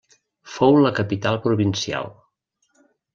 Fou 0.53 0.77
la 0.85 0.91
capital 0.99 1.39
provincial. 1.43 2.09